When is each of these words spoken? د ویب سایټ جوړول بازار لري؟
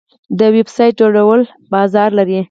د 0.39 0.41
ویب 0.55 0.67
سایټ 0.75 0.93
جوړول 1.01 1.41
بازار 1.73 2.09
لري؟ 2.19 2.37